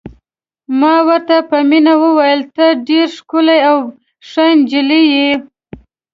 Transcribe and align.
ما 0.79 0.95
ورته 1.07 1.37
په 1.49 1.57
مینه 1.69 1.93
وویل: 2.03 2.41
ته 2.55 2.65
ډېره 2.87 3.13
ښکلې 3.15 3.57
او 3.69 3.77
ښه 4.29 4.45
نجلۍ 4.57 5.03
یې. 5.15 5.29